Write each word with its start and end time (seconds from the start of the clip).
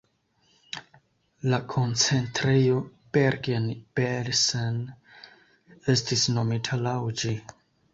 La 1.53 1.59
koncentrejo 1.73 2.79
Bergen-Belsen 3.19 4.83
estis 5.97 6.29
nomita 6.41 6.87
laŭ 6.91 7.01
ĝi. 7.25 7.41